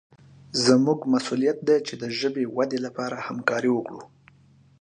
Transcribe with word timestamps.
زموږ 0.65 0.99
مسوولیت 1.11 1.57
دی 1.67 1.77
چې 1.87 1.93
د 2.01 2.03
ژبې 2.19 2.43
ودې 2.55 2.79
لپاره 2.85 3.17
همکاري 3.27 3.71
وکړو. 3.73 4.01